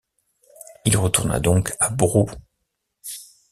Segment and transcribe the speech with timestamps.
[0.85, 2.27] Il retourna donc à Brou.